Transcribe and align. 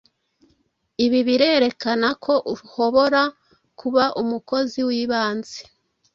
Ibi 1.05 1.19
birerekana 1.27 2.09
ko 2.23 2.33
uhobora 2.53 3.21
kuba 3.79 4.03
umukozi 4.21 4.79
wibanze, 4.89 5.59